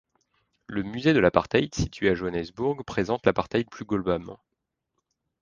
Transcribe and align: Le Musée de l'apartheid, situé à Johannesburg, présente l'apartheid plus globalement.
Le 0.65 0.81
Musée 0.81 1.13
de 1.13 1.19
l'apartheid, 1.19 1.75
situé 1.75 2.09
à 2.09 2.15
Johannesburg, 2.15 2.83
présente 2.85 3.23
l'apartheid 3.27 3.69
plus 3.69 3.85
globalement. 3.85 4.39